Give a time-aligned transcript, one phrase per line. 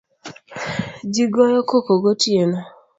[1.13, 2.59] Jii goyo koko gotieno